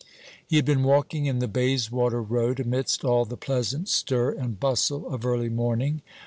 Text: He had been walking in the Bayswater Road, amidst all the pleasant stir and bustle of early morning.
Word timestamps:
He 0.47 0.55
had 0.55 0.65
been 0.65 0.81
walking 0.81 1.27
in 1.27 1.37
the 1.37 1.47
Bayswater 1.47 2.23
Road, 2.23 2.59
amidst 2.59 3.03
all 3.05 3.23
the 3.23 3.37
pleasant 3.37 3.87
stir 3.87 4.31
and 4.31 4.59
bustle 4.59 5.07
of 5.07 5.27
early 5.27 5.47
morning. 5.47 6.01